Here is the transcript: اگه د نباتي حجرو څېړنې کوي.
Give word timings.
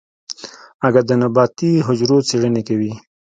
اگه 0.85 1.01
د 1.09 1.11
نباتي 1.21 1.71
حجرو 1.85 2.17
څېړنې 2.27 2.61
کوي. 2.67 2.93